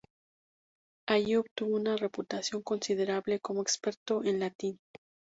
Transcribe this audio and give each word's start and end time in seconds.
Allí 1.07 1.35
obtuvo 1.35 1.75
una 1.75 1.95
reputación 1.95 2.63
considerable 2.63 3.39
como 3.39 3.61
experto 3.61 4.23
en 4.23 4.39
latín. 4.39 4.79